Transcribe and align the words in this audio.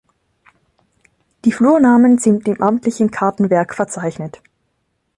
Die 1.45 1.51
Flurnamen 1.51 2.17
sind 2.17 2.47
im 2.47 2.59
amtlichen 2.59 3.11
Kartenwerk 3.11 3.75
verzeichnet. 3.75 4.41